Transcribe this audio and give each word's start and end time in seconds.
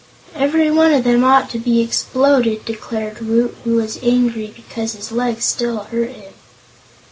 "Every 0.33 0.71
one 0.71 0.91
of 0.95 1.03
them 1.03 1.23
ought 1.23 1.51
to 1.51 1.59
be 1.59 1.79
exploded," 1.79 2.65
declared 2.65 3.19
Woot, 3.21 3.55
who 3.63 3.75
was 3.75 3.99
angry 4.01 4.51
because 4.55 4.93
his 4.93 5.11
leg 5.11 5.43
still 5.43 5.81
hurt 5.83 6.09
him. 6.09 6.33